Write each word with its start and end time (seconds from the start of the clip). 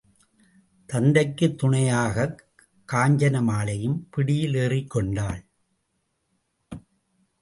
தத்தைக்குத் 0.93 1.57
துணையாகக் 1.57 2.43
காஞ்சன 2.93 3.41
மாலையும் 3.43 4.07
பிடியில் 4.11 4.53
ஏறிக்கொண்டாள். 4.53 5.45